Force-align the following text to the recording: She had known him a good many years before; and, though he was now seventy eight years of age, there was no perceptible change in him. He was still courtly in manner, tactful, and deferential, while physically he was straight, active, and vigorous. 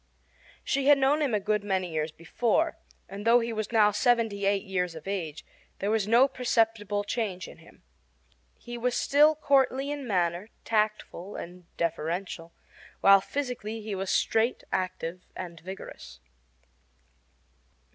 She 0.63 0.87
had 0.87 0.97
known 0.97 1.21
him 1.21 1.35
a 1.35 1.39
good 1.39 1.63
many 1.63 1.91
years 1.91 2.11
before; 2.11 2.75
and, 3.07 3.23
though 3.23 3.39
he 3.39 3.53
was 3.53 3.71
now 3.71 3.91
seventy 3.91 4.47
eight 4.47 4.63
years 4.63 4.95
of 4.95 5.07
age, 5.07 5.45
there 5.77 5.91
was 5.91 6.07
no 6.07 6.27
perceptible 6.27 7.03
change 7.03 7.47
in 7.47 7.59
him. 7.59 7.83
He 8.57 8.79
was 8.79 8.97
still 8.97 9.35
courtly 9.35 9.91
in 9.91 10.07
manner, 10.07 10.49
tactful, 10.65 11.35
and 11.35 11.65
deferential, 11.77 12.51
while 13.01 13.21
physically 13.21 13.81
he 13.81 13.93
was 13.93 14.09
straight, 14.09 14.63
active, 14.71 15.23
and 15.35 15.59
vigorous. 15.59 16.19